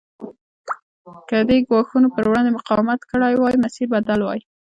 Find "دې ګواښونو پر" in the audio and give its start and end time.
1.49-2.23